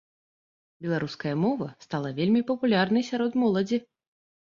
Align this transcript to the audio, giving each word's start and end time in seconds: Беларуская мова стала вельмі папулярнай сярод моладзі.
Беларуская 0.85 1.33
мова 1.43 1.67
стала 1.85 2.09
вельмі 2.21 2.41
папулярнай 2.53 3.05
сярод 3.11 3.37
моладзі. 3.43 3.81